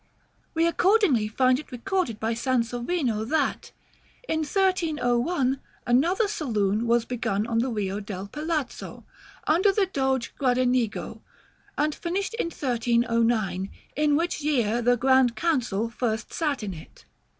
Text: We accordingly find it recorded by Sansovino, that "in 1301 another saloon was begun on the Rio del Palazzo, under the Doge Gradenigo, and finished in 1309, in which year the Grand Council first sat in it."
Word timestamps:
We 0.55 0.65
accordingly 0.65 1.27
find 1.27 1.59
it 1.59 1.71
recorded 1.71 2.19
by 2.19 2.33
Sansovino, 2.33 3.23
that 3.25 3.71
"in 4.27 4.39
1301 4.39 5.59
another 5.85 6.27
saloon 6.27 6.87
was 6.87 7.05
begun 7.05 7.45
on 7.45 7.59
the 7.59 7.69
Rio 7.69 7.99
del 7.99 8.27
Palazzo, 8.27 9.05
under 9.45 9.71
the 9.71 9.85
Doge 9.85 10.33
Gradenigo, 10.39 11.21
and 11.77 11.93
finished 11.93 12.33
in 12.39 12.47
1309, 12.47 13.69
in 13.95 14.15
which 14.15 14.41
year 14.41 14.81
the 14.81 14.97
Grand 14.97 15.35
Council 15.35 15.91
first 15.91 16.33
sat 16.33 16.63
in 16.63 16.73
it." 16.73 17.05